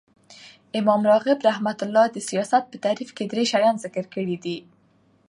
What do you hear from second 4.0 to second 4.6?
کړي دي.